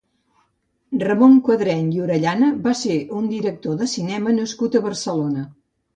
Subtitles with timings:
[1.03, 5.45] Ramon Quadreny i Orellana va ser un director de cinema nascut a Barcelona.